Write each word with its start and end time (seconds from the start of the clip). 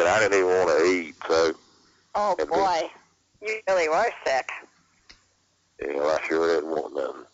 mean, 0.00 0.08
I 0.08 0.18
didn't 0.20 0.38
even 0.38 0.48
want 0.50 0.78
to 0.78 0.84
eat, 0.84 1.14
so 1.26 1.52
Oh 2.14 2.34
It'd 2.38 2.48
be- 2.50 2.54
boy, 2.56 2.90
you 3.42 3.60
really 3.68 3.88
were 3.88 4.10
sick. 4.26 4.50
you 5.80 5.94
know, 5.94 6.08
I 6.08 6.20
sure 6.26 6.46
didn't 6.54 6.70
want 6.70 6.94
nothing. 6.94 7.24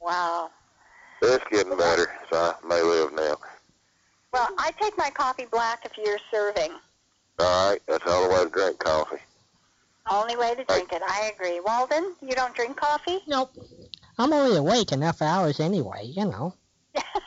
Wow. 0.00 0.50
But 1.20 1.30
it's 1.30 1.44
getting 1.50 1.76
better, 1.76 2.12
so 2.30 2.36
I 2.36 2.66
may 2.66 2.82
live 2.82 3.12
now. 3.14 3.36
Well, 4.32 4.48
I 4.58 4.70
take 4.80 4.96
my 4.98 5.10
coffee 5.10 5.46
black 5.50 5.84
if 5.84 5.92
you're 5.96 6.18
serving. 6.30 6.72
All 7.38 7.70
right, 7.70 7.80
that's 7.88 8.04
the 8.04 8.10
only 8.12 8.34
way 8.34 8.44
to 8.44 8.50
drink 8.50 8.78
coffee. 8.78 9.16
Only 10.08 10.36
way 10.36 10.54
to 10.54 10.64
drink 10.64 10.92
it. 10.92 11.02
I 11.02 11.32
agree. 11.34 11.58
Walden, 11.60 12.14
you 12.22 12.34
don't 12.34 12.54
drink 12.54 12.76
coffee? 12.76 13.18
Nope. 13.26 13.50
I'm 14.18 14.32
only 14.32 14.56
awake 14.56 14.92
enough 14.92 15.20
hours 15.20 15.58
anyway, 15.58 16.04
you 16.04 16.24
know. 16.26 16.54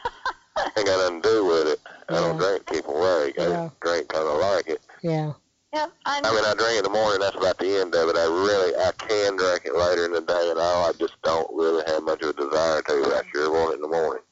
Ain't 0.79 0.87
got 0.87 0.97
nothing 1.11 1.21
to 1.21 1.27
do 1.29 1.45
with 1.45 1.67
it. 1.67 1.79
I 2.07 2.13
don't 2.13 2.37
drink 2.37 2.65
to 2.65 2.73
keep 2.73 2.87
awake. 2.87 3.35
I 3.37 3.43
Yeah. 3.43 3.67
just 3.67 3.79
drink 3.81 4.07
'cause 4.07 4.25
I 4.25 4.55
like 4.55 4.67
it. 4.67 4.81
Yeah. 5.01 5.33
Yep. 5.73 5.91
I'm, 6.05 6.25
I 6.25 6.31
mean, 6.31 6.45
I 6.45 6.53
drink 6.53 6.77
in 6.77 6.83
the 6.83 6.89
morning. 6.89 7.19
That's 7.19 7.35
about 7.35 7.57
the 7.57 7.81
end 7.81 7.93
of 7.93 8.07
it. 8.07 8.15
I 8.15 8.23
really, 8.23 8.73
I 8.77 8.91
can 8.93 9.35
drink 9.35 9.65
it 9.65 9.75
later 9.75 10.05
in 10.05 10.13
the 10.13 10.21
day 10.21 10.49
and 10.49 10.57
all. 10.57 10.87
I 10.87 10.93
just 10.93 11.21
don't 11.21 11.53
really 11.53 11.83
have 11.85 12.01
much 12.03 12.21
of 12.21 12.29
a 12.29 12.33
desire 12.33 12.81
to. 12.81 13.01
But 13.03 13.13
I 13.25 13.29
sure 13.29 13.51
want 13.51 13.73
it 13.73 13.75
in 13.75 13.81
the 13.81 13.89
morning. 13.89 14.23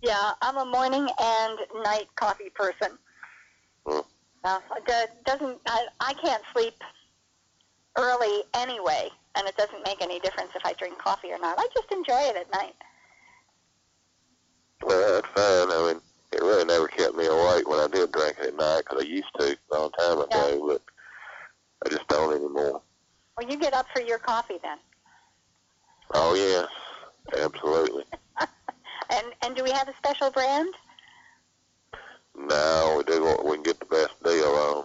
yeah, 0.00 0.34
I'm 0.40 0.56
a 0.56 0.64
morning 0.64 1.08
and 1.18 1.58
night 1.82 2.06
coffee 2.14 2.50
person. 2.50 2.96
Hmm. 3.84 3.98
Uh, 4.44 4.60
it 4.76 5.10
doesn't 5.24 5.58
I, 5.66 5.86
I 5.98 6.14
can't 6.14 6.44
sleep 6.52 6.74
early 7.96 8.44
anyway, 8.54 9.10
and 9.34 9.48
it 9.48 9.56
doesn't 9.56 9.84
make 9.84 10.00
any 10.00 10.20
difference 10.20 10.50
if 10.54 10.64
I 10.64 10.74
drink 10.74 10.96
coffee 10.98 11.32
or 11.32 11.38
not. 11.38 11.58
I 11.58 11.66
just 11.74 11.90
enjoy 11.90 12.20
it 12.20 12.36
at 12.36 12.50
night. 12.52 12.76
Well, 14.82 15.12
that's 15.22 15.26
fine. 15.34 15.70
I 15.70 15.92
mean, 15.92 16.00
it 16.32 16.40
really 16.42 16.64
never 16.64 16.88
kept 16.88 17.14
me 17.16 17.26
awake 17.26 17.68
when 17.68 17.80
I 17.80 17.88
did 17.88 18.12
drink 18.12 18.36
it 18.38 18.48
at 18.48 18.56
night 18.56 18.84
'cause 18.84 19.00
I 19.00 19.04
used 19.04 19.28
to 19.38 19.56
a 19.70 19.74
long 19.74 19.90
time 19.92 20.20
ago, 20.20 20.66
but 20.68 20.82
I 21.84 21.88
just 21.94 22.06
don't 22.08 22.34
anymore. 22.34 22.82
Well, 23.36 23.48
you 23.48 23.56
get 23.58 23.74
up 23.74 23.86
for 23.94 24.00
your 24.02 24.18
coffee 24.18 24.58
then. 24.62 24.78
Oh 26.14 26.34
yes, 26.34 26.68
absolutely. 27.36 28.04
And 29.10 29.26
and 29.42 29.56
do 29.56 29.64
we 29.64 29.70
have 29.70 29.88
a 29.88 29.96
special 29.96 30.30
brand? 30.30 30.74
No, 32.34 32.94
we 32.98 33.04
do 33.04 33.24
what 33.24 33.44
we 33.44 33.52
can 33.54 33.62
get 33.62 33.80
the 33.80 33.86
best 33.86 34.22
deal 34.22 34.44
on. 34.48 34.84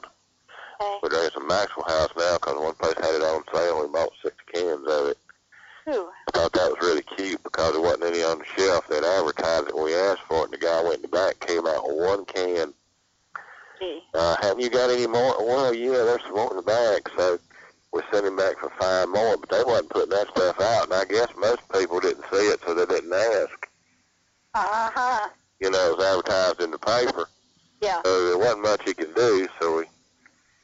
Okay. 0.81 0.99
We're 1.03 1.09
drinking 1.09 1.31
some 1.33 1.47
Maxwell 1.47 1.85
House 1.87 2.11
now 2.15 2.37
'cause 2.37 2.57
one 2.57 2.73
place 2.75 2.95
had 2.97 3.15
it 3.15 3.21
on 3.21 3.43
sale. 3.53 3.81
We 3.81 3.87
bought 3.87 4.13
six 4.23 4.35
cans 4.53 4.87
of 4.87 5.07
it. 5.07 5.17
Who? 5.85 6.07
I 6.27 6.31
thought 6.31 6.53
that 6.53 6.69
was 6.71 6.77
really 6.81 7.01
cute 7.03 7.43
because 7.43 7.73
there 7.73 7.81
wasn't 7.81 8.03
any 8.05 8.23
on 8.23 8.39
the 8.39 8.45
shelf. 8.57 8.87
They'd 8.87 9.03
advertised 9.03 9.67
it. 9.67 9.77
We 9.77 9.93
asked 9.95 10.21
for 10.27 10.39
it, 10.41 10.43
and 10.45 10.53
the 10.53 10.57
guy 10.57 10.81
went 10.81 10.95
in 10.97 11.01
the 11.03 11.07
back, 11.09 11.39
came 11.41 11.67
out 11.67 11.85
with 11.87 11.97
one 11.97 12.25
can. 12.25 12.73
Gee. 13.79 14.01
Uh, 14.13 14.35
haven't 14.41 14.61
you 14.61 14.69
got 14.69 14.89
any 14.89 15.07
more? 15.07 15.45
Well, 15.45 15.73
yeah, 15.73 15.89
there's 15.91 16.21
some 16.23 16.35
more 16.35 16.51
in 16.51 16.57
the 16.57 16.61
back. 16.63 17.09
So 17.17 17.37
we 17.91 18.01
sent 18.11 18.25
him 18.25 18.37
back 18.37 18.57
for 18.59 18.71
five 18.79 19.09
more, 19.09 19.35
but 19.37 19.49
they 19.49 19.63
wasn't 19.65 19.89
putting 19.89 20.11
that 20.11 20.29
stuff 20.29 20.61
out. 20.61 20.85
And 20.85 20.93
I 20.93 21.03
guess 21.05 21.27
most 21.37 21.61
people 21.73 21.99
didn't 21.99 22.23
see 22.31 22.47
it, 22.47 22.61
so 22.65 22.73
they 22.73 22.85
didn't 22.85 23.11
ask. 23.13 23.67
Uh 24.53 24.89
huh. 24.93 25.29
You 25.59 25.69
know, 25.71 25.91
it 25.91 25.97
was 25.97 26.05
advertised 26.05 26.61
in 26.61 26.71
the 26.71 26.77
paper, 26.77 27.27
Yeah. 27.81 28.01
so 28.05 28.27
there 28.29 28.37
wasn't 28.37 28.61
much 28.63 28.87
you 28.87 28.93
could 28.93 29.15
do. 29.15 29.47
So 29.59 29.77
we 29.79 29.83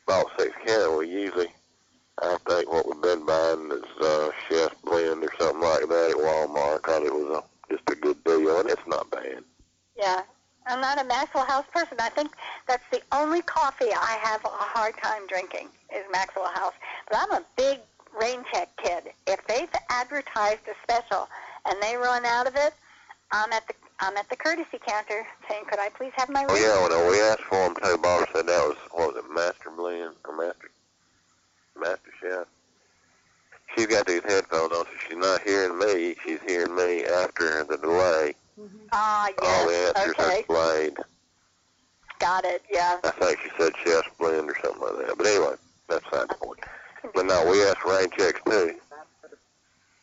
bought 0.05 0.27
six 0.37 0.53
cans. 0.65 0.97
We 0.97 1.09
usually, 1.09 1.47
I 2.21 2.37
think, 2.47 2.71
what 2.71 2.85
we've 2.87 3.01
been 3.01 3.25
buying 3.25 3.71
is 3.71 4.01
uh, 4.01 4.29
Chef 4.47 4.75
Blend 4.83 5.23
or 5.23 5.31
something 5.39 5.61
like 5.61 5.87
that 5.87 6.11
at 6.11 6.17
Walmart 6.17 6.77
because 6.77 7.03
it 7.05 7.13
was 7.13 7.43
a, 7.43 7.73
just 7.73 7.89
a 7.89 7.95
good 7.95 8.23
deal, 8.23 8.59
and 8.59 8.69
it's 8.69 8.87
not 8.87 9.09
bad. 9.11 9.43
Yeah. 9.97 10.21
I'm 10.67 10.81
not 10.81 11.01
a 11.01 11.03
Maxwell 11.03 11.45
House 11.45 11.65
person. 11.73 11.97
I 11.99 12.09
think 12.09 12.31
that's 12.67 12.83
the 12.91 13.01
only 13.11 13.41
coffee 13.41 13.91
I 13.91 14.19
have 14.21 14.43
a 14.45 14.49
hard 14.49 14.95
time 15.01 15.25
drinking 15.27 15.69
is 15.95 16.03
Maxwell 16.11 16.49
House. 16.53 16.73
But 17.09 17.19
I'm 17.21 17.41
a 17.41 17.45
big 17.55 17.79
rain 18.19 18.43
check 18.51 18.69
kid. 18.77 19.05
If 19.25 19.45
they've 19.47 19.69
advertised 19.89 20.61
a 20.67 20.75
special 20.83 21.27
and 21.65 21.81
they 21.81 21.95
run 21.95 22.23
out 22.25 22.45
of 22.45 22.55
it, 22.55 22.73
I'm 23.31 23.51
at 23.51 23.67
the 23.67 23.73
I'm 24.01 24.15
at 24.15 24.29
the 24.29 24.35
courtesy 24.35 24.79
counter 24.85 25.25
saying, 25.49 25.63
"Could 25.69 25.79
I 25.79 25.89
please 25.89 26.11
have 26.15 26.29
my 26.29 26.45
Oh 26.47 26.53
rain?" 26.53 26.63
yeah, 26.63 26.81
when 26.87 27.11
we 27.11 27.19
asked 27.21 27.41
for 27.41 27.57
them 27.57 27.75
too, 27.75 27.97
Barbara 27.97 28.27
said 28.33 28.47
that 28.47 28.67
was 28.67 28.77
what 28.91 29.13
was 29.15 29.23
it, 29.23 29.31
Master 29.31 29.71
Blend 29.75 30.15
or 30.25 30.37
Master 30.37 30.69
Master 31.79 32.11
Chef. 32.21 32.47
She's 33.75 33.87
got 33.87 34.07
these 34.07 34.23
headphones 34.23 34.71
on, 34.73 34.85
so 34.85 34.91
she's 35.07 35.17
not 35.17 35.41
hearing 35.41 35.77
me. 35.77 36.15
She's 36.25 36.39
hearing 36.47 36.75
me 36.75 37.05
after 37.05 37.63
the 37.63 37.77
delay. 37.77 38.33
Ah, 38.91 39.29
All 39.41 39.65
the 39.67 39.71
yes. 39.71 39.93
answers 39.95 40.15
are 40.19 40.31
Okay. 40.31 40.91
Got 42.19 42.43
it. 42.45 42.63
Yeah. 42.69 42.99
I 43.03 43.11
think 43.11 43.39
she 43.41 43.49
said 43.57 43.71
Chef's 43.83 44.09
Blend 44.19 44.49
or 44.49 44.55
something 44.61 44.81
like 44.81 45.07
that. 45.07 45.17
But 45.17 45.27
anyway, 45.27 45.55
that's 45.87 46.05
not 46.11 46.27
the 46.27 46.35
point. 46.35 46.59
But 47.15 47.25
no, 47.27 47.49
we 47.49 47.63
asked 47.63 47.77
for 47.77 47.97
rain 47.97 48.09
checks 48.17 48.41
too. 48.45 48.75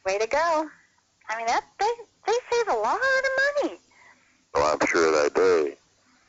Way 0.07 0.19
to 0.19 0.27
go. 0.27 0.67
I 1.29 1.37
mean, 1.37 1.47
that 1.47 1.65
they 1.79 1.91
they 2.27 2.33
save 2.51 2.69
a 2.69 2.79
lot 2.79 2.97
of 2.97 3.65
money. 3.65 3.79
Well, 4.55 4.73
I'm 4.81 4.87
sure 4.87 5.11
they 5.23 5.29
do. 5.35 5.73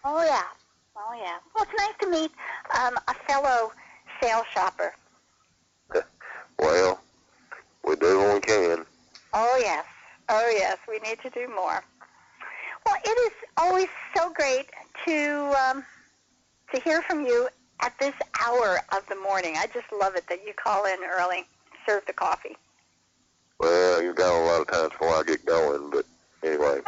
Oh 0.04 0.24
yeah. 0.26 0.44
Oh 0.98 1.14
yeah. 1.16 1.38
Well, 1.56 1.64
it's 1.64 1.74
nice 1.78 1.96
to 2.02 2.10
meet 2.10 2.32
um, 2.78 2.96
a 3.08 3.14
fellow 3.26 3.72
sale 4.20 4.44
shopper. 4.54 4.94
Well, 6.60 7.00
we 8.08 8.14
do 8.14 8.20
when 8.20 8.34
we 8.36 8.42
can. 8.42 8.86
Oh 9.34 9.58
yes. 9.60 9.86
Oh 10.30 10.50
yes. 10.56 10.78
We 10.88 11.00
need 11.00 11.20
to 11.24 11.30
do 11.30 11.48
more. 11.54 11.84
Well, 12.86 12.96
it 13.04 13.10
is 13.10 13.32
always 13.58 13.88
so 14.16 14.32
great 14.32 14.68
to 15.06 15.54
um, 15.70 15.84
to 16.74 16.82
hear 16.82 17.02
from 17.02 17.26
you 17.26 17.50
at 17.82 17.94
this 18.00 18.14
hour 18.46 18.80
of 18.96 19.06
the 19.10 19.16
morning. 19.16 19.56
I 19.58 19.68
just 19.68 19.88
love 19.98 20.16
it 20.16 20.26
that 20.30 20.40
you 20.46 20.54
call 20.54 20.86
in 20.86 20.98
early, 21.04 21.46
serve 21.86 22.04
the 22.08 22.14
coffee. 22.14 22.56
Well, 23.60 24.02
you're 24.02 24.14
gone 24.14 24.44
a 24.44 24.46
lot 24.46 24.62
of 24.62 24.68
times 24.68 24.92
before 24.92 25.10
I 25.10 25.24
get 25.24 25.46
going, 25.46 25.90
but 25.90 26.06
anyway, 26.44 26.82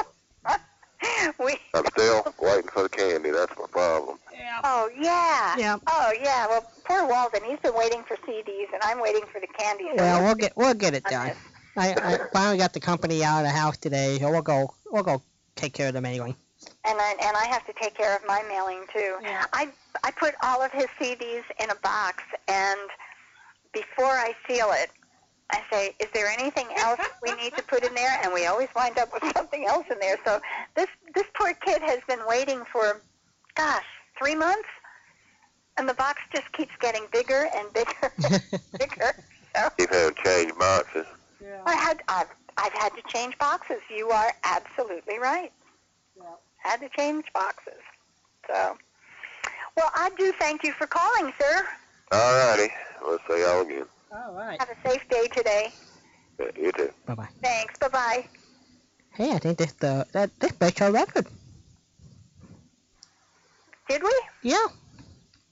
we. 1.40 1.58
I'm 1.74 1.86
still 1.92 2.34
waiting 2.40 2.70
for 2.72 2.84
the 2.84 2.90
candy. 2.90 3.32
That's 3.32 3.54
my 3.58 3.66
problem. 3.72 4.20
Yeah. 4.34 4.62
Oh 4.64 4.90
yeah. 4.98 5.58
Yeah. 5.58 5.78
Oh 5.88 6.14
yeah. 6.22 6.48
Well, 6.48 6.66
poor 6.90 7.08
Walden. 7.08 7.42
He's 7.46 7.60
been 7.60 7.76
waiting 7.76 8.04
for 8.04 8.18
CDs, 8.18 8.74
and 8.74 8.82
I'm 8.84 9.00
waiting 9.02 9.24
for 9.32 9.40
the 9.40 9.48
candy. 9.48 9.86
So 9.90 9.96
Well, 9.96 10.24
we'll 10.24 10.36
get 10.36 10.54
we'll 10.56 10.74
get 10.74 10.94
it 10.94 11.04
done. 11.06 11.32
I, 11.78 11.94
I 11.94 12.20
finally 12.34 12.58
got 12.58 12.74
the 12.74 12.80
company 12.80 13.24
out 13.24 13.40
of 13.40 13.44
the 13.46 13.52
house 13.58 13.78
today, 13.78 14.18
so 14.20 14.32
we'll 14.32 14.42
go 14.42 14.74
we'll 14.92 15.04
go 15.04 15.22
take 15.56 15.74
care 15.74 15.88
of 15.88 15.94
them 15.94 16.06
anyway. 16.06 16.36
and 16.86 17.00
I, 17.00 17.16
and 17.22 17.38
I 17.38 17.46
have 17.46 17.66
to 17.68 17.74
take 17.82 17.96
care 17.96 18.16
of 18.16 18.22
my 18.28 18.44
mailing 18.50 18.84
too. 18.92 19.18
Yeah. 19.22 19.46
I 19.54 19.70
I 20.04 20.12
put 20.12 20.36
all 20.44 20.62
of 20.62 20.72
his 20.72 20.88
CDs 21.00 21.44
in 21.62 21.70
a 21.70 21.76
box, 21.76 22.24
and 22.48 22.80
before 23.72 24.06
I 24.06 24.34
seal 24.48 24.72
it, 24.72 24.90
I 25.52 25.62
say, 25.72 25.96
"Is 26.00 26.10
there 26.14 26.28
anything 26.28 26.68
else 26.78 27.00
we 27.22 27.34
need 27.36 27.56
to 27.56 27.64
put 27.64 27.84
in 27.84 27.94
there?" 27.94 28.20
And 28.24 28.34
we 28.34 28.48
always 28.48 28.70
wind 28.76 28.98
up 28.98 29.14
with 29.14 29.24
something 29.38 29.66
else 29.66 29.86
in 29.92 30.00
there. 30.00 30.18
So 30.26 30.42
this 30.76 30.88
this 31.14 31.26
poor 31.40 31.54
kid 31.54 31.82
has 31.82 32.00
been 32.08 32.26
waiting 32.28 32.64
for, 32.74 33.02
gosh, 33.56 33.86
three 34.18 34.36
months, 34.36 34.68
the 35.90 35.96
box 35.96 36.22
just 36.32 36.52
keeps 36.54 36.72
getting 36.80 37.02
bigger 37.12 37.50
and 37.56 37.74
bigger 37.74 38.14
and 38.24 38.42
bigger. 38.80 39.14
So. 39.56 39.70
You've 39.80 39.90
had 39.90 40.16
to 40.16 40.24
change 40.24 40.56
boxes. 40.58 41.06
I 41.66 41.74
had 41.76 42.02
I've 42.08 42.28
I've 42.58 42.74
had 42.74 42.90
to 42.90 43.02
change 43.08 43.38
boxes. 43.40 43.78
You 43.90 44.10
are 44.10 44.32
absolutely 44.44 45.18
right. 45.18 45.52
Had 46.58 46.82
to 46.82 46.90
change 46.96 47.26
boxes. 47.34 47.82
So, 48.48 48.78
well, 49.78 49.90
I 49.96 50.12
do 50.18 50.34
thank 50.40 50.64
you 50.64 50.74
for 50.74 50.86
calling, 50.86 51.32
sir. 51.40 51.68
All 52.12 52.36
righty. 52.36 52.72
We'll 53.02 53.20
see 53.28 53.42
y'all 53.42 53.62
again. 53.62 53.86
All 54.12 54.34
right. 54.34 54.60
Have 54.60 54.70
a 54.70 54.90
safe 54.90 55.02
day 55.10 55.28
today. 55.36 55.74
Yeah, 56.40 56.48
you 56.56 56.72
too. 56.74 56.90
Bye 57.06 57.16
bye. 57.16 57.30
Thanks. 57.42 57.78
Bye 57.80 57.88
bye. 57.88 58.30
Hey, 59.14 59.32
I 59.32 59.40
think 59.40 59.58
this 59.58 59.72
the 59.74 60.06
that 60.12 60.30
this 60.40 60.52
breaks 60.52 60.82
our 60.82 60.92
record. 60.92 61.28
Did 63.88 64.04
we? 64.04 64.14
Yeah. 64.44 64.68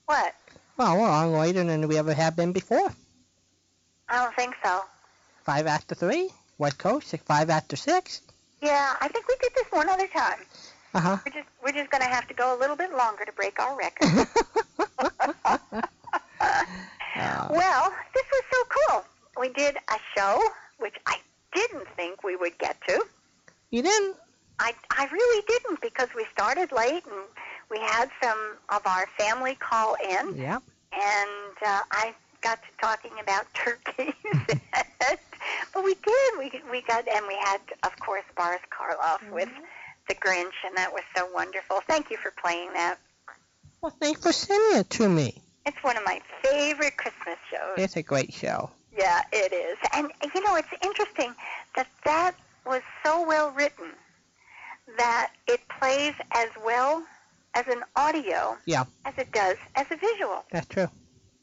What? 0.08 0.34
Well, 0.78 0.96
we're 0.98 1.10
on 1.10 1.34
later 1.34 1.64
than 1.64 1.88
we 1.88 1.98
ever 1.98 2.14
have 2.14 2.36
been 2.36 2.54
before. 2.54 2.90
I 4.10 4.24
don't 4.24 4.34
think 4.36 4.56
so. 4.64 4.82
Five 5.44 5.68
after 5.68 5.96
three, 5.96 6.30
West 6.58 6.78
Coast. 6.78 7.10
Six, 7.10 7.24
five 7.24 7.50
after 7.50 7.76
six. 7.76 8.22
Yeah, 8.62 8.96
I 9.02 9.10
think 9.10 9.28
we 9.28 9.36
did 9.42 9.52
this 9.54 9.68
one 9.70 9.90
other 9.90 10.08
time. 10.08 10.40
Uh 10.94 11.00
huh. 11.00 11.18
We're 11.26 11.34
just 11.34 11.48
we're 11.64 11.72
just 11.74 11.92
gonna 11.92 12.06
have 12.06 12.28
to 12.30 12.34
go 12.34 12.56
a 12.56 12.58
little 12.58 12.78
bit 12.78 12.96
longer 12.96 13.26
to 13.26 13.32
break 13.34 13.60
our 13.60 13.78
record. 13.78 14.28
Uh, 14.98 15.18
well, 17.50 17.94
this 18.14 18.26
was 18.32 18.44
so 18.52 18.64
cool. 18.70 19.04
We 19.40 19.50
did 19.50 19.76
a 19.76 19.98
show 20.16 20.42
which 20.78 20.96
I 21.06 21.18
didn't 21.54 21.88
think 21.96 22.24
we 22.24 22.36
would 22.36 22.58
get 22.60 22.78
to. 22.88 23.04
you 23.72 23.82
didn't? 23.82 24.16
I, 24.60 24.74
I 24.92 25.08
really 25.12 25.44
didn't 25.48 25.82
because 25.82 26.08
we 26.16 26.26
started 26.32 26.72
late 26.72 27.04
and 27.06 27.24
we 27.70 27.80
had 27.80 28.10
some 28.22 28.38
of 28.70 28.82
our 28.86 29.08
family 29.18 29.56
call 29.56 29.96
in 29.96 30.36
Yeah. 30.38 30.60
and 30.94 31.58
uh, 31.66 31.82
I 31.92 32.14
got 32.42 32.60
to 32.62 32.68
talking 32.82 33.12
about 33.22 33.46
turkeys. 33.54 34.14
but 35.74 35.84
we 35.84 35.96
did. 35.96 36.38
We 36.38 36.62
we 36.72 36.82
got 36.82 37.08
and 37.08 37.26
we 37.28 37.36
had 37.36 37.60
of 37.84 37.98
course 38.00 38.24
Boris 38.36 38.62
Karloff 38.72 39.30
with 39.32 39.50
the 40.08 40.16
Grinch 40.16 40.54
and 40.66 40.76
that 40.78 40.92
was 40.94 41.04
so 41.16 41.28
wonderful. 41.34 41.82
Thank 41.88 42.10
you 42.12 42.18
for 42.18 42.32
playing 42.42 42.72
that. 42.74 42.98
Well, 43.82 43.94
thanks 44.00 44.22
for 44.22 44.32
sending 44.32 44.80
it 44.80 44.90
to 44.92 45.08
me. 45.10 45.42
It's 45.66 45.84
one 45.84 45.98
of 45.98 46.04
my 46.06 46.22
favorite 46.44 46.96
Christmas 46.98 47.38
shows. 47.52 47.76
It's 47.78 47.98
a 47.98 48.02
great 48.04 48.34
show. 48.34 48.70
Yeah, 48.98 49.22
it 49.32 49.54
is. 49.54 49.78
And 49.94 50.12
you 50.34 50.42
know, 50.44 50.56
it's 50.56 50.68
interesting 50.84 51.34
that 51.76 51.88
that 52.06 52.36
was 52.66 52.82
so 53.06 53.26
well 53.28 53.52
written 53.52 53.92
that 54.98 55.32
it 55.48 55.60
plays 55.80 56.14
as 56.32 56.50
well 56.66 57.04
as 57.58 57.68
an 57.68 57.84
audio 57.96 58.56
Yeah. 58.66 58.86
as 59.06 59.16
it 59.18 59.32
does 59.32 59.58
as 59.76 59.88
a 59.90 59.98
visual 59.98 60.44
That's 60.52 60.68
true. 60.68 60.90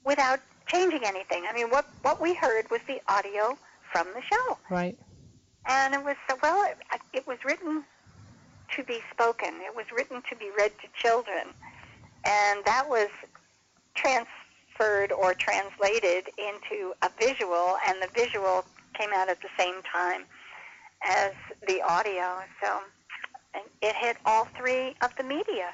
without 0.04 0.40
changing 0.66 1.04
anything. 1.04 1.44
I 1.48 1.52
mean, 1.52 1.68
what 1.70 1.86
what 2.02 2.20
we 2.20 2.34
heard 2.34 2.70
was 2.70 2.80
the 2.86 3.00
audio 3.08 3.58
from 3.92 4.06
the 4.14 4.22
show. 4.22 4.58
Right. 4.70 4.96
And 5.66 5.94
it 5.94 6.02
was 6.04 6.16
well, 6.42 6.60
it, 6.70 7.00
it 7.12 7.26
was 7.26 7.38
written 7.44 7.84
to 8.76 8.82
be 8.84 9.00
spoken. 9.12 9.52
It 9.68 9.74
was 9.74 9.86
written 9.96 10.22
to 10.30 10.36
be 10.36 10.50
read 10.56 10.72
to 10.82 10.88
children, 11.02 11.46
and 12.24 12.64
that 12.64 12.84
was 12.88 13.08
transferred 13.94 15.12
or 15.12 15.34
translated 15.34 16.28
into 16.38 16.92
a 17.02 17.10
visual, 17.18 17.76
and 17.88 18.00
the 18.02 18.08
visual 18.14 18.64
came 18.94 19.10
out 19.14 19.28
at 19.28 19.40
the 19.42 19.48
same 19.58 19.76
time 19.82 20.22
as 21.06 21.32
the 21.68 21.82
audio. 21.82 22.40
So 22.62 22.80
it 23.82 23.94
hit 23.96 24.16
all 24.26 24.46
three 24.56 24.94
of 25.02 25.10
the 25.16 25.24
media. 25.24 25.68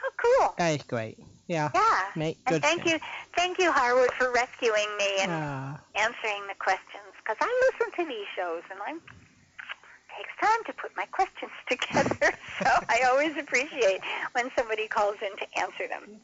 How 0.00 0.10
cool! 0.22 0.54
That 0.58 0.70
is 0.80 0.82
great. 0.84 1.18
Yeah. 1.46 1.70
Yeah. 1.74 2.04
Make 2.16 2.38
And 2.46 2.62
thank 2.62 2.86
you, 2.86 2.98
thank 3.36 3.58
you, 3.58 3.72
Harwood, 3.72 4.10
for 4.12 4.32
rescuing 4.32 4.88
me 4.98 5.10
and 5.22 5.30
Ah, 5.32 5.80
answering 5.96 6.46
the 6.48 6.54
questions 6.58 7.10
because 7.18 7.36
I 7.40 7.70
listen 7.72 8.04
to 8.04 8.08
these 8.08 8.26
shows 8.36 8.62
and 8.70 8.78
I'm 8.86 9.00
takes 10.16 10.30
time 10.40 10.64
to 10.66 10.72
put 10.74 10.90
my 10.96 11.04
questions 11.06 11.50
together. 11.68 12.32
so 12.62 12.70
I 12.88 13.02
always 13.10 13.36
appreciate 13.38 14.00
when 14.32 14.50
somebody 14.56 14.86
calls 14.88 15.16
in 15.22 15.36
to 15.38 15.58
answer 15.58 15.88
them. 15.88 16.20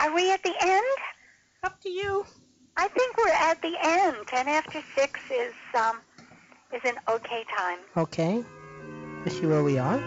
Are 0.00 0.14
we 0.14 0.32
at 0.32 0.42
the 0.42 0.54
end? 0.60 0.84
up 1.64 1.80
to 1.80 1.88
you. 1.88 2.26
I 2.76 2.88
think 2.88 3.16
we're 3.16 3.28
at 3.28 3.60
the 3.62 3.74
end. 3.80 4.16
Ten 4.26 4.48
after 4.48 4.82
six 4.96 5.20
is 5.30 5.54
um 5.74 6.00
is 6.72 6.80
an 6.84 6.96
okay 7.08 7.44
time. 7.56 7.78
Okay. 7.96 8.42
Let's 9.24 9.38
see 9.38 9.46
where 9.46 9.62
we 9.62 9.78
are. 9.78 10.00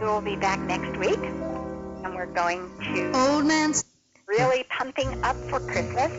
We 0.00 0.06
will 0.06 0.20
be 0.22 0.36
back 0.36 0.60
next 0.60 0.96
week, 0.98 1.18
and 2.04 2.14
we're 2.14 2.26
going 2.26 2.70
to 2.94 3.12
Old 3.14 3.46
man 3.46 3.74
really 4.26 4.64
pumping 4.70 5.08
up 5.24 5.36
for 5.48 5.60
Christmas. 5.60 6.10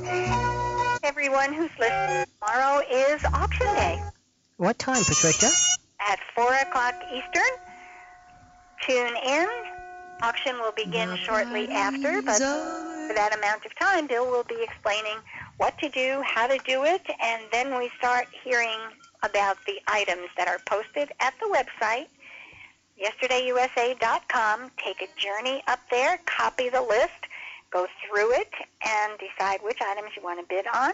Everyone 1.03 1.53
who's 1.53 1.71
listening, 1.79 2.25
tomorrow 2.39 2.81
is 2.91 3.23
auction 3.25 3.67
day. 3.67 4.01
What 4.57 4.77
time, 4.77 5.03
Patricia? 5.03 5.49
at 5.99 6.19
4 6.35 6.53
o'clock 6.53 6.95
Eastern. 7.13 7.51
Tune 8.85 9.15
in. 9.25 9.47
Auction 10.21 10.55
will 10.59 10.73
begin 10.73 11.15
shortly 11.17 11.69
after, 11.69 12.21
but 12.21 12.37
for 12.37 13.13
that 13.15 13.35
amount 13.37 13.65
of 13.65 13.73
time, 13.79 14.07
Bill 14.07 14.25
will 14.29 14.43
be 14.43 14.57
explaining 14.61 15.17
what 15.57 15.77
to 15.79 15.89
do, 15.89 16.21
how 16.25 16.47
to 16.47 16.57
do 16.65 16.83
it, 16.83 17.01
and 17.21 17.43
then 17.51 17.77
we 17.77 17.89
start 17.97 18.27
hearing 18.43 18.77
about 19.23 19.57
the 19.65 19.79
items 19.87 20.27
that 20.37 20.47
are 20.47 20.59
posted 20.65 21.09
at 21.19 21.33
the 21.39 21.47
website, 21.47 22.07
yesterdayusa.com. 23.03 24.71
Take 24.83 25.01
a 25.01 25.07
journey 25.19 25.63
up 25.67 25.79
there, 25.89 26.19
copy 26.25 26.69
the 26.69 26.81
list, 26.81 27.11
go 27.71 27.87
through 28.07 28.33
it, 28.33 28.51
and 28.85 29.13
decide 29.19 29.59
which 29.63 29.77
items 29.81 30.11
you 30.15 30.23
want 30.23 30.39
to 30.39 30.45
bid 30.47 30.65
on. 30.73 30.91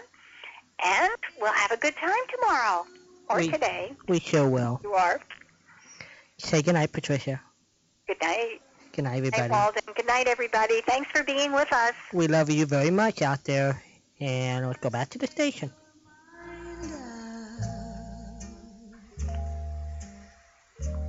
And 0.84 1.10
we'll 1.40 1.52
have 1.52 1.72
a 1.72 1.76
good 1.76 1.96
time 1.96 2.12
tomorrow 2.40 2.86
or 3.28 3.38
We- 3.38 3.48
today. 3.50 3.94
We 4.08 4.20
sure 4.20 4.48
will. 4.48 4.80
You 4.84 4.92
are. 4.94 5.20
Say 6.38 6.62
goodnight, 6.62 6.92
Patricia. 6.92 7.40
Good 8.06 8.20
night. 8.22 8.60
Good 8.92 9.02
night, 9.04 9.12
Hey, 9.12 9.18
everybody. 9.18 9.50
Walden. 9.50 9.82
Good 9.94 10.06
night, 10.06 10.28
everybody. 10.28 10.80
Thanks 10.82 11.10
for 11.10 11.22
being 11.22 11.52
with 11.52 11.72
us. 11.72 11.94
We 12.12 12.28
love 12.28 12.50
you 12.50 12.66
very 12.66 12.90
much 12.90 13.22
out 13.22 13.44
there. 13.44 13.82
And 14.20 14.66
let's 14.66 14.78
go 14.80 14.90
back 14.90 15.10
to 15.10 15.18
the 15.18 15.26
station. 15.26 15.72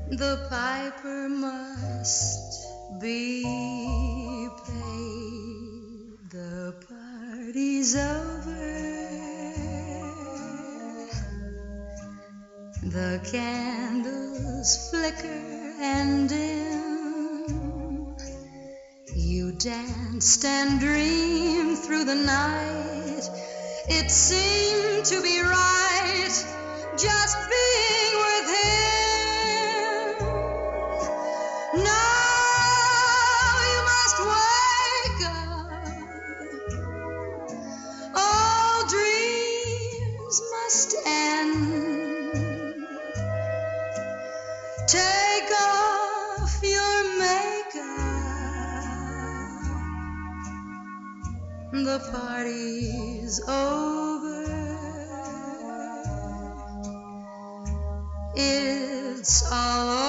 The 0.10 0.48
piper 0.50 1.28
must 1.28 2.66
be 3.02 3.44
paid. 4.66 6.30
The 6.32 6.74
party's 6.88 7.94
over. 7.94 8.88
The 12.84 13.20
candles 13.30 14.90
flicker 14.90 15.74
and 15.82 16.30
dim. 16.30 18.16
You 19.14 19.52
danced 19.52 20.46
and 20.46 20.80
dreamed 20.80 21.80
through 21.80 22.06
the 22.06 22.16
night. 22.16 23.30
It 23.90 24.10
seemed 24.10 25.04
to 25.06 25.22
be 25.22 25.42
right 25.42 26.46
just 26.98 27.38
being 27.50 28.17
The 51.98 52.12
party's 52.12 53.42
over. 53.50 54.46
It's 58.36 59.52
all 59.52 59.90
over, 59.90 60.07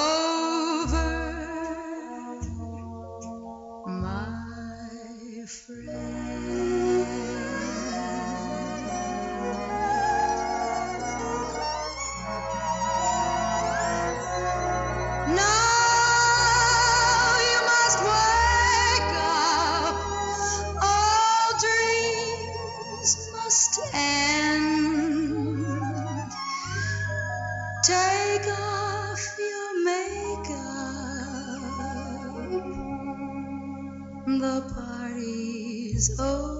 The 34.39 34.63
party's 34.73 36.21
over. 36.21 36.55
Oh. 36.55 36.58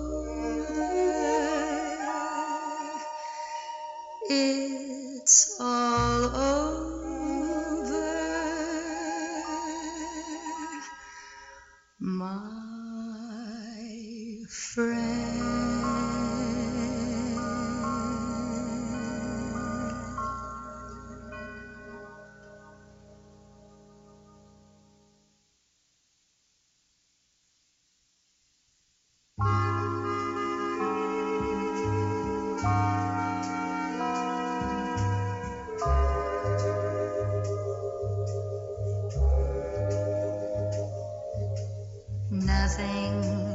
Nothing 32.59 32.67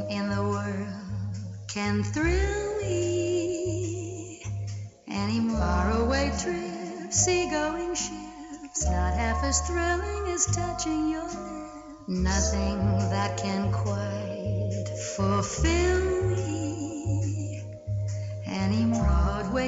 in 0.10 0.30
the 0.30 0.42
world 0.42 1.36
can 1.68 2.02
thrill 2.04 2.80
me 2.82 4.42
anymore. 5.10 5.60
Faraway 5.60 6.32
trips, 6.40 7.26
seagoing 7.26 7.96
ships, 7.96 8.86
not 8.86 9.16
half 9.16 9.44
as 9.44 9.60
thrilling 9.68 10.34
as 10.34 10.46
touching 10.46 11.10
your 11.10 11.24
lips. 11.24 12.08
Nothing 12.08 12.80
that 13.10 13.36
can 13.38 13.70
quite 13.74 14.88
fulfill 15.18 16.30
me 16.30 16.43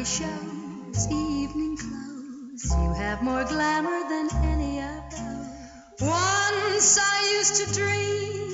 shows, 0.05 1.07
evening 1.11 1.75
clothes. 1.77 2.69
You 2.69 2.93
have 2.93 3.23
more 3.23 3.43
glamour 3.43 4.07
than 4.07 4.29
any 4.43 4.79
of 4.79 5.03
those. 5.09 6.07
Once 6.07 6.99
I 7.01 7.37
used 7.37 7.55
to 7.65 7.73
dream 7.73 8.51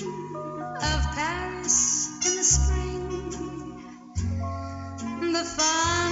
of 0.77 1.01
Paris 1.13 2.08
in 2.25 2.38
the 2.38 2.43
spring, 2.43 3.10
the 5.34 5.43
fun. 5.43 6.10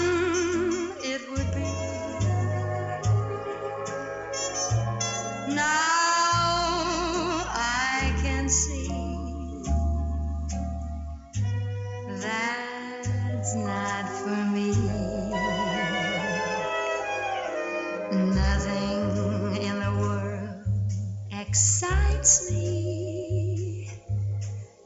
excites 21.60 22.50
me. 22.52 23.90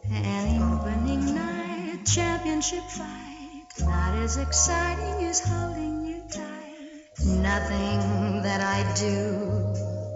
An 0.10 0.60
opening 0.74 1.36
night 1.36 2.00
championship 2.04 2.84
fight, 2.90 3.68
not 3.82 4.18
as 4.18 4.38
exciting 4.38 5.24
as 5.28 5.40
holding 5.40 6.04
you 6.04 6.24
tight. 6.32 7.14
Nothing 7.24 8.42
that 8.42 8.62
I 8.62 8.80
do 8.96 9.20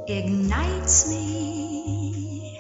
ignites 0.08 1.08
me. 1.12 2.60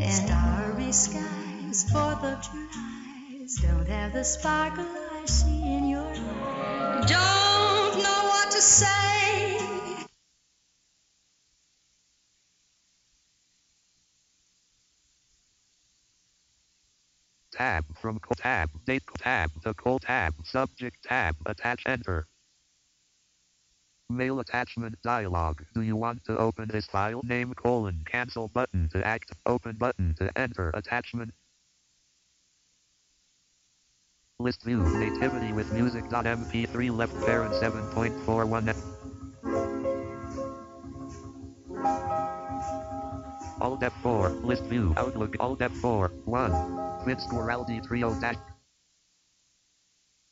Starry 0.00 0.92
skies, 0.92 1.90
Fourth 1.90 2.22
of 2.22 2.38
July's 2.46 3.56
don't 3.60 3.88
have 3.88 4.12
the 4.12 4.22
sparkle 4.22 4.86
I 5.20 5.24
see 5.26 5.62
in 5.76 5.88
your 5.88 6.06
eyes. 6.06 7.10
Don't 7.10 8.02
know 8.04 8.20
what 8.30 8.52
to 8.52 8.62
say. 8.62 9.23
Tab 17.54 17.84
from 18.02 18.18
tab 18.36 18.68
date 18.84 19.04
tab 19.16 19.48
the 19.62 19.72
call 19.74 20.00
tab 20.00 20.34
subject 20.44 20.96
tab 21.04 21.36
attach 21.46 21.84
enter. 21.86 22.26
Mail 24.10 24.40
attachment 24.40 24.96
dialog. 25.04 25.62
Do 25.72 25.82
you 25.82 25.94
want 25.94 26.24
to 26.24 26.36
open 26.36 26.68
this 26.68 26.86
file? 26.86 27.20
Name 27.22 27.54
colon 27.54 28.02
cancel 28.06 28.48
button 28.48 28.88
to 28.92 29.06
act 29.06 29.30
open 29.46 29.76
button 29.76 30.16
to 30.18 30.36
enter 30.36 30.70
attachment. 30.74 31.32
List 34.40 34.64
view 34.64 34.78
nativity 34.78 35.52
with 35.52 35.72
music.mp3 35.72 36.96
left 36.96 37.14
parent 37.24 37.54
7.41 37.54 38.74
Alt 43.60 43.80
F4 43.80 44.44
list 44.44 44.64
view 44.64 44.92
outlook 44.96 45.36
Alt 45.38 45.60
F4 45.60 46.10
1 46.24 46.93
Guaraldi 47.04 47.86
Trio 47.86 48.10
oh 48.10 48.20
dash. 48.20 48.36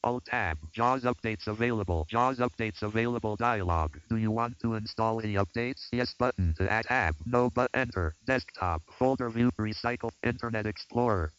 Alt 0.04 0.24
tab. 0.24 0.58
JAWS 0.72 1.02
updates 1.04 1.46
available. 1.46 2.06
JAWS 2.08 2.38
updates 2.38 2.82
available 2.82 3.36
dialog. 3.36 3.98
Do 4.08 4.16
you 4.16 4.30
want 4.30 4.58
to 4.60 4.74
install 4.74 5.20
any 5.20 5.34
updates? 5.34 5.86
Yes 5.92 6.14
button 6.18 6.54
to 6.56 6.72
add 6.72 6.86
tab. 6.86 7.14
No 7.26 7.50
but 7.50 7.70
enter. 7.74 8.14
Desktop. 8.26 8.82
Folder 8.98 9.28
view. 9.28 9.50
Recycle. 9.60 10.10
Internet 10.22 10.66
Explorer. 10.66 11.30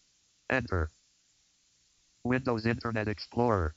Enter. 0.51 0.89
Windows 2.23 2.67
Internet 2.67 3.07
Explorer. 3.07 3.73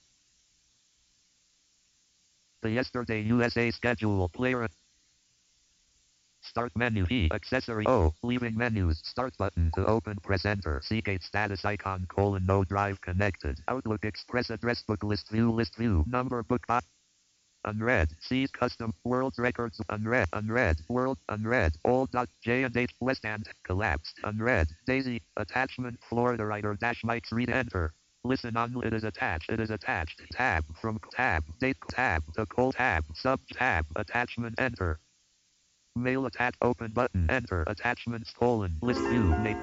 The 2.62 2.70
Yesterday 2.70 3.22
USA 3.22 3.70
schedule 3.70 4.28
player 4.28 4.68
Start 6.48 6.72
menu 6.76 7.04
E 7.10 7.28
accessory 7.32 7.84
O 7.88 8.14
leaving 8.22 8.56
menus 8.56 9.00
start 9.04 9.36
button 9.36 9.70
to 9.74 9.84
open 9.84 10.16
press 10.22 10.44
enter 10.44 10.80
Seagate 10.82 11.22
status 11.22 11.64
icon 11.64 12.06
colon 12.08 12.46
no 12.46 12.62
drive 12.62 13.00
connected 13.00 13.60
Outlook 13.68 14.04
Express 14.04 14.50
address 14.50 14.82
book 14.82 15.02
list 15.02 15.28
view 15.28 15.50
list 15.50 15.76
view 15.76 16.04
number 16.06 16.42
book 16.44 16.66
box 16.66 16.86
unread 17.64 18.08
see 18.20 18.46
custom 18.52 18.94
world 19.02 19.34
records 19.38 19.80
unread 19.90 20.28
unread 20.32 20.76
world 20.88 21.18
unread 21.28 21.76
all 21.84 22.06
dot 22.06 22.28
J 22.42 22.62
and 22.62 22.76
H 22.76 22.94
West 23.00 23.24
End 23.24 23.48
collapsed 23.64 24.20
unread 24.22 24.68
Daisy 24.86 25.22
attachment 25.36 25.98
Florida 26.08 26.46
writer 26.46 26.74
dash 26.74 27.02
Mike's 27.02 27.32
read 27.32 27.50
enter 27.50 27.92
Listen 28.26 28.56
on 28.56 28.82
it 28.84 28.92
is 28.92 29.04
attached. 29.04 29.48
It 29.50 29.60
is 29.60 29.70
attached. 29.70 30.20
Tab 30.32 30.64
from 30.80 30.98
tab. 31.12 31.44
Date 31.60 31.76
tab. 31.88 32.24
The 32.34 32.44
call 32.44 32.72
tab. 32.72 33.04
Sub 33.14 33.38
tab. 33.52 33.86
Attachment 33.94 34.56
enter. 34.58 34.98
Mail 35.96 36.26
attach 36.26 36.54
open 36.60 36.92
button. 36.92 37.24
Hmm. 37.24 37.30
Enter 37.30 37.64
attachments 37.66 38.30
colon 38.38 38.76
list 38.82 39.00
view 39.00 39.34
name. 39.38 39.56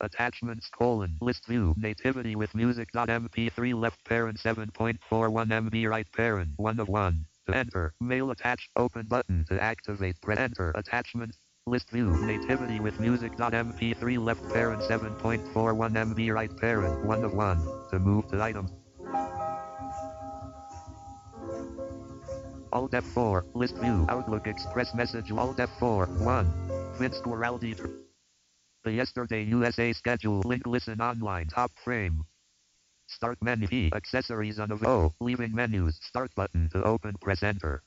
Attachments 0.00 0.70
colon 0.70 1.18
list 1.20 1.46
view 1.46 1.74
nativity 1.76 2.36
with 2.36 2.54
music.mp3 2.54 3.74
left 3.74 4.02
parent 4.04 4.38
7.41 4.38 4.98
MB 5.00 5.90
right 5.90 6.06
parent 6.12 6.50
1 6.56 6.80
of 6.80 6.88
1 6.88 7.26
to 7.46 7.56
enter 7.56 7.92
mail 8.00 8.30
attach 8.30 8.70
open 8.76 9.06
button 9.06 9.44
to 9.48 9.60
activate 9.60 10.20
press 10.22 10.38
enter 10.38 10.70
attachment 10.76 11.36
list 11.68 11.90
view 11.90 12.10
nativity 12.24 12.78
with 12.78 13.00
music.mp3 13.00 14.24
left 14.24 14.40
parent 14.52 14.80
7.41 14.82 15.42
MB 15.52 16.32
right 16.32 16.56
parent 16.58 17.04
1 17.04 17.24
of 17.24 17.34
1 17.34 17.68
to 17.90 17.98
move 17.98 18.28
to 18.28 18.40
item 18.40 18.68
Alt 22.72 22.92
F4 22.92 23.42
list 23.54 23.74
view 23.78 24.06
Outlook 24.08 24.46
Express 24.46 24.94
message 24.94 25.32
Alt 25.32 25.56
F4 25.56 26.06
1 26.20 26.94
Vince 27.00 27.18
Guaraldi 27.24 27.74
the 28.84 28.92
Yesterday 28.92 29.42
USA 29.42 29.92
schedule 29.92 30.42
link 30.44 30.64
listen 30.64 31.00
online 31.00 31.48
top 31.48 31.72
frame. 31.82 32.24
Start 33.08 33.36
menu 33.42 33.90
accessories 33.92 34.60
on 34.60 34.70
of 34.70 34.84
O 34.84 35.12
leaving 35.20 35.52
menus 35.52 35.98
start 36.00 36.32
button 36.36 36.68
to 36.72 36.84
open 36.84 37.16
press 37.20 37.42
enter. 37.42 37.82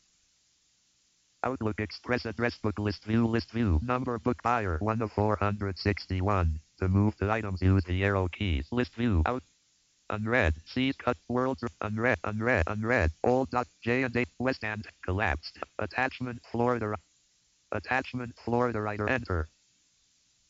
Outlook 1.43 1.79
Express 1.79 2.25
address 2.25 2.57
book 2.57 2.77
list 2.79 3.05
view 3.05 3.25
list 3.25 3.51
view 3.51 3.79
number 3.81 4.17
book 4.19 4.41
buyer 4.43 4.77
1 4.81 5.01
of 5.01 5.11
461 5.11 6.59
to 6.79 6.87
move 6.87 7.15
to 7.17 7.31
items 7.31 7.61
use 7.61 7.83
the 7.83 8.03
arrow 8.03 8.27
keys. 8.27 8.65
List 8.71 8.93
view. 8.95 9.21
Out. 9.25 9.43
Unread. 10.09 10.55
See 10.65 10.93
cut. 10.97 11.17
World. 11.27 11.59
Unread. 11.81 12.17
Unread. 12.23 12.63
Unread. 12.67 13.11
All. 13.23 13.45
Dot. 13.45 13.67
J 13.83 14.03
and 14.03 14.15
A. 14.15 14.25
West 14.39 14.63
End. 14.63 14.87
Collapsed. 15.05 15.59
Attachment. 15.77 16.41
Florida. 16.51 16.95
Attachment. 17.71 18.33
Florida 18.43 18.81
writer. 18.81 19.07
Enter 19.07 19.49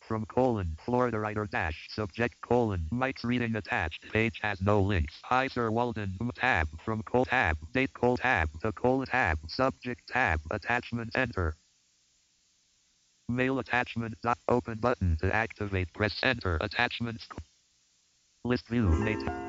from 0.09 0.25
colon 0.25 0.75
Florida 0.83 1.19
writer 1.19 1.45
dash 1.45 1.87
subject 1.91 2.33
colon 2.41 2.83
Mike's 2.89 3.23
reading 3.23 3.55
attached 3.55 4.11
page 4.11 4.39
has 4.41 4.59
no 4.59 4.81
links. 4.81 5.13
Hi 5.23 5.47
Sir 5.47 5.69
Walden 5.69 6.17
tab 6.33 6.67
from 6.83 7.03
call 7.03 7.25
tab 7.25 7.57
date 7.73 7.93
call 7.93 8.17
tab 8.17 8.49
the 8.63 8.71
call 8.71 9.05
tab 9.05 9.37
subject 9.47 10.01
tab 10.07 10.39
attachment 10.49 11.11
enter. 11.13 11.53
Mail 13.29 13.59
attachment 13.59 14.15
dot 14.23 14.39
open 14.47 14.79
button 14.79 15.15
to 15.21 15.31
activate 15.31 15.93
press 15.93 16.19
enter 16.23 16.57
attachments 16.59 17.27
list 18.43 18.67
view 18.67 18.89
native. 18.89 19.48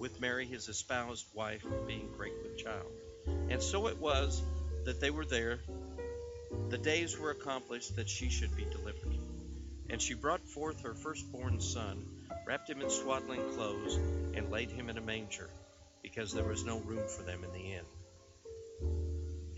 with 0.00 0.20
Mary 0.20 0.46
his 0.46 0.68
espoused 0.68 1.26
wife, 1.34 1.64
being 1.86 2.08
great 2.16 2.32
with 2.42 2.56
child. 2.56 2.90
And 3.50 3.62
so 3.62 3.86
it 3.86 3.98
was 3.98 4.42
that 4.86 5.00
they 5.00 5.10
were 5.10 5.26
there. 5.26 5.60
The 6.70 6.78
days 6.78 7.18
were 7.18 7.30
accomplished 7.30 7.96
that 7.96 8.08
she 8.08 8.30
should 8.30 8.56
be 8.56 8.64
delivered. 8.64 9.14
And 9.90 10.00
she 10.00 10.14
brought 10.14 10.40
forth 10.40 10.82
her 10.82 10.94
firstborn 10.94 11.60
son, 11.60 12.06
wrapped 12.46 12.70
him 12.70 12.80
in 12.80 12.88
swaddling 12.88 13.42
clothes, 13.52 13.96
and 14.34 14.50
laid 14.50 14.70
him 14.70 14.88
in 14.88 14.96
a 14.96 15.02
manger, 15.02 15.50
because 16.02 16.32
there 16.32 16.44
was 16.44 16.64
no 16.64 16.78
room 16.78 17.06
for 17.06 17.22
them 17.22 17.44
in 17.44 17.52
the 17.52 17.72
inn. 17.74 17.84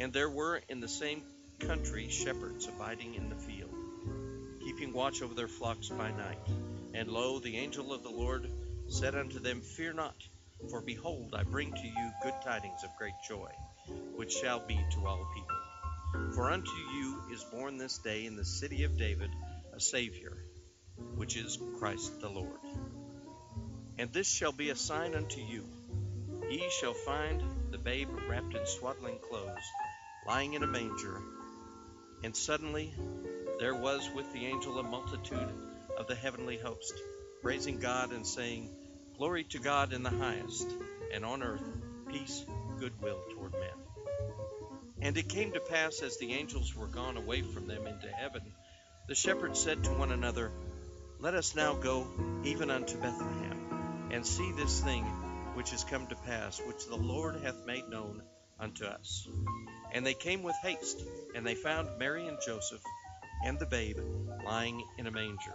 And 0.00 0.12
there 0.12 0.30
were 0.30 0.60
in 0.68 0.80
the 0.80 0.88
same 0.88 1.22
country 1.60 2.08
shepherds 2.08 2.66
abiding 2.66 3.14
in 3.14 3.28
the 3.28 3.36
field, 3.36 3.70
keeping 4.60 4.92
watch 4.92 5.22
over 5.22 5.34
their 5.34 5.48
flocks 5.48 5.88
by 5.88 6.10
night. 6.10 6.38
And 6.94 7.08
lo, 7.08 7.38
the 7.38 7.58
angel 7.58 7.92
of 7.92 8.02
the 8.02 8.10
Lord 8.10 8.50
said 8.92 9.14
unto 9.14 9.38
them, 9.38 9.62
Fear 9.62 9.94
not, 9.94 10.16
For 10.70 10.80
behold, 10.80 11.34
I 11.34 11.44
bring 11.44 11.72
to 11.72 11.86
you 11.86 12.12
good 12.22 12.34
tidings 12.44 12.84
of 12.84 12.96
great 12.98 13.14
joy, 13.26 13.50
which 14.16 14.32
shall 14.32 14.60
be 14.60 14.78
to 14.92 15.06
all 15.06 15.26
people. 15.34 16.32
For 16.34 16.50
unto 16.50 16.70
you 16.94 17.22
is 17.32 17.42
born 17.44 17.78
this 17.78 17.98
day 17.98 18.26
in 18.26 18.36
the 18.36 18.44
city 18.44 18.84
of 18.84 18.98
David 18.98 19.30
a 19.74 19.80
Savior, 19.80 20.36
which 21.16 21.36
is 21.36 21.58
Christ 21.78 22.20
the 22.20 22.28
Lord. 22.28 22.60
And 23.98 24.12
this 24.12 24.28
shall 24.28 24.52
be 24.52 24.68
a 24.70 24.76
sign 24.76 25.14
unto 25.14 25.40
you 25.40 25.66
Ye 26.50 26.68
shall 26.68 26.92
find 26.92 27.42
the 27.70 27.78
babe 27.78 28.10
wrapped 28.28 28.54
in 28.54 28.66
swaddling 28.66 29.18
clothes, 29.20 29.72
lying 30.26 30.52
in 30.52 30.62
a 30.62 30.66
manger. 30.66 31.22
And 32.22 32.36
suddenly 32.36 32.92
there 33.58 33.74
was 33.74 34.10
with 34.14 34.30
the 34.34 34.44
angel 34.44 34.78
a 34.78 34.82
multitude 34.82 35.48
of 35.96 36.08
the 36.08 36.14
heavenly 36.14 36.58
host, 36.58 36.92
praising 37.40 37.78
God 37.78 38.12
and 38.12 38.26
saying, 38.26 38.68
Glory 39.22 39.44
to 39.44 39.60
God 39.60 39.92
in 39.92 40.02
the 40.02 40.10
highest, 40.10 40.66
and 41.14 41.24
on 41.24 41.44
earth 41.44 41.62
peace, 42.08 42.44
goodwill 42.80 43.20
toward 43.32 43.52
men. 43.52 43.78
And 45.00 45.16
it 45.16 45.28
came 45.28 45.52
to 45.52 45.60
pass 45.60 46.02
as 46.02 46.18
the 46.18 46.32
angels 46.32 46.74
were 46.74 46.88
gone 46.88 47.16
away 47.16 47.42
from 47.42 47.68
them 47.68 47.86
into 47.86 48.08
heaven, 48.08 48.42
the 49.06 49.14
shepherds 49.14 49.60
said 49.60 49.84
to 49.84 49.90
one 49.90 50.10
another, 50.10 50.50
Let 51.20 51.34
us 51.34 51.54
now 51.54 51.74
go 51.74 52.04
even 52.42 52.68
unto 52.68 52.98
Bethlehem, 52.98 54.08
and 54.10 54.26
see 54.26 54.50
this 54.56 54.80
thing 54.80 55.04
which 55.54 55.72
is 55.72 55.84
come 55.84 56.08
to 56.08 56.16
pass, 56.16 56.60
which 56.60 56.88
the 56.88 56.96
Lord 56.96 57.44
hath 57.44 57.64
made 57.64 57.88
known 57.88 58.24
unto 58.58 58.86
us. 58.86 59.28
And 59.92 60.04
they 60.04 60.14
came 60.14 60.42
with 60.42 60.56
haste, 60.64 61.00
and 61.36 61.46
they 61.46 61.54
found 61.54 61.96
Mary 61.96 62.26
and 62.26 62.38
Joseph 62.44 62.82
and 63.44 63.56
the 63.56 63.66
babe 63.66 63.98
lying 64.44 64.82
in 64.98 65.06
a 65.06 65.12
manger. 65.12 65.54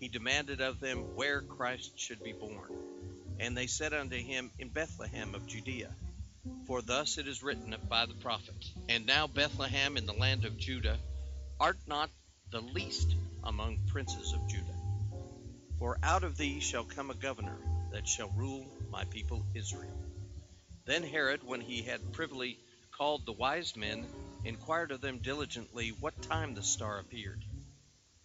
he 0.00 0.08
demanded 0.08 0.62
of 0.62 0.80
them 0.80 1.14
where 1.14 1.42
Christ 1.42 1.92
should 1.98 2.22
be 2.22 2.32
born. 2.32 2.72
And 3.38 3.54
they 3.54 3.66
said 3.66 3.92
unto 3.92 4.16
him, 4.16 4.50
In 4.58 4.70
Bethlehem 4.70 5.34
of 5.34 5.46
Judea. 5.46 5.90
For 6.66 6.80
thus 6.80 7.18
it 7.18 7.28
is 7.28 7.42
written 7.42 7.76
by 7.88 8.06
the 8.06 8.14
prophet, 8.14 8.54
And 8.88 9.06
now 9.06 9.26
Bethlehem 9.26 9.98
in 9.98 10.06
the 10.06 10.14
land 10.14 10.46
of 10.46 10.56
Judah, 10.56 10.98
art 11.60 11.76
not 11.86 12.08
the 12.50 12.62
least 12.62 13.14
among 13.44 13.78
princes 13.88 14.32
of 14.32 14.48
Judah. 14.48 14.64
For 15.78 15.98
out 16.02 16.24
of 16.24 16.38
thee 16.38 16.60
shall 16.60 16.84
come 16.84 17.10
a 17.10 17.14
governor 17.14 17.58
that 17.92 18.08
shall 18.08 18.30
rule 18.30 18.66
my 18.90 19.04
people 19.04 19.44
Israel. 19.54 19.98
Then 20.86 21.02
Herod, 21.02 21.42
when 21.44 21.60
he 21.60 21.82
had 21.82 22.12
privily 22.12 22.58
called 22.96 23.26
the 23.26 23.32
wise 23.32 23.76
men, 23.76 24.06
inquired 24.44 24.92
of 24.92 25.02
them 25.02 25.18
diligently 25.18 25.90
what 26.00 26.22
time 26.22 26.54
the 26.54 26.62
star 26.62 26.98
appeared. 26.98 27.44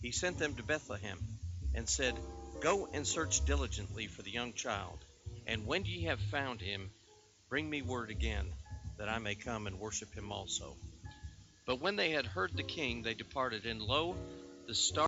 He 0.02 0.12
sent 0.12 0.38
them 0.38 0.56
to 0.56 0.64
Bethlehem, 0.64 1.20
and 1.76 1.88
said, 1.88 2.16
Go 2.62 2.88
and 2.94 3.06
search 3.06 3.46
diligently 3.46 4.08
for 4.08 4.22
the 4.22 4.32
young 4.32 4.54
child, 4.54 4.98
and 5.46 5.68
when 5.68 5.86
ye 5.86 6.06
have 6.06 6.20
found 6.32 6.62
him, 6.62 6.90
bring 7.50 7.70
me 7.70 7.82
word 7.82 8.10
again, 8.10 8.46
that 8.98 9.10
I 9.10 9.20
may 9.20 9.36
come 9.36 9.68
and 9.68 9.80
worship 9.80 10.14
him 10.14 10.32
also. 10.32 10.76
But 11.66 11.82
when 11.82 11.96
they 11.96 12.12
had 12.12 12.26
heard 12.26 12.56
the 12.56 12.64
king, 12.64 13.02
they 13.02 13.14
departed, 13.14 13.66
and 13.66 13.82
lo, 13.82 14.16
the 14.68 14.76
star 14.76 15.08